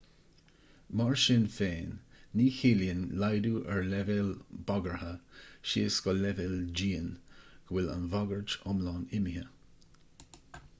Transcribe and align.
mar 0.99 1.15
sin 1.23 1.43
féin 1.55 1.91
ní 2.39 2.45
chiallaíonn 2.59 3.03
laghdú 3.25 3.51
ar 3.75 3.83
leibhéal 3.91 4.33
bagartha 4.73 5.11
síos 5.73 6.01
go 6.09 6.17
leibhéal 6.25 6.59
dian 6.81 7.13
go 7.23 7.75
bhfuil 7.77 7.95
an 7.99 8.11
bhagairt 8.17 8.59
iomlán 8.63 9.09
imithe 9.23 9.47